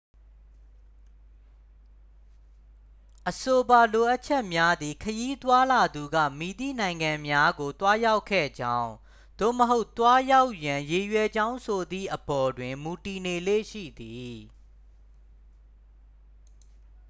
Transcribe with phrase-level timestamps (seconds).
[3.29, 8.91] အဆိုပါလိုအပ်ချက်များသည် ခရီးသွားလာသူက မည်သည့်နိုင်ငံများကို သွားရောက်ခဲ့ကြောင်း
[9.39, 14.37] သို့မဟုတ် သွားရောက်ရန် ရည်ရွယ်ကြောင်းဆိုသည့်အပေါ် တွင် မူတည်နေလေ့ရှိသည်